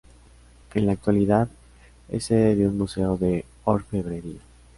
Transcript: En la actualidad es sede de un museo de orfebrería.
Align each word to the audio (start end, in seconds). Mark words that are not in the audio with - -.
En 0.73 0.87
la 0.87 0.93
actualidad 0.93 1.47
es 2.09 2.23
sede 2.25 2.55
de 2.55 2.67
un 2.67 2.75
museo 2.75 3.17
de 3.17 3.45
orfebrería. 3.65 4.39